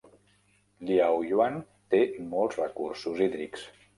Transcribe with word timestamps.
Liaoyuan 0.89 1.59
té 1.95 2.01
molts 2.33 2.59
recursos 2.63 3.23
hídrics. 3.27 3.71